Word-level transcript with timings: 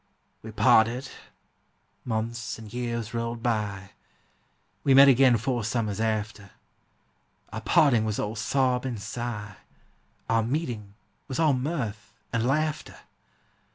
We 0.41 0.49
parted: 0.49 1.09
months 2.05 2.57
and 2.57 2.73
years 2.73 3.13
rolled 3.13 3.43
by; 3.43 3.91
We 4.83 4.95
met 4.95 5.07
again 5.07 5.37
four 5.37 5.63
summers 5.63 5.99
after. 6.01 6.49
Our 7.53 7.61
parting 7.61 8.03
was 8.03 8.17
all 8.17 8.35
sob 8.35 8.83
and 8.83 8.99
sigh, 8.99 9.57
Our 10.27 10.41
meeting 10.41 10.95
was 11.27 11.37
all 11.39 11.53
mirth 11.53 12.15
and 12.33 12.47
laughter! 12.47 13.01